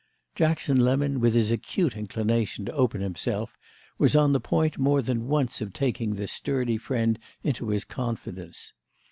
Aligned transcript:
Jackson 0.33 0.79
Lemon, 0.79 1.19
with 1.19 1.35
his 1.35 1.51
acute 1.51 1.95
inclination 1.95 2.65
to 2.65 2.73
open 2.73 3.01
himself, 3.01 3.55
was 3.99 4.15
on 4.15 4.33
the 4.33 4.39
point 4.39 4.79
more 4.79 4.99
than 4.99 5.27
once 5.27 5.61
of 5.61 5.73
taking 5.73 6.15
this 6.15 6.31
sturdy 6.31 6.77
friend 6.79 7.19
into 7.43 7.67
his 7.69 7.83
confidence. 7.85 8.73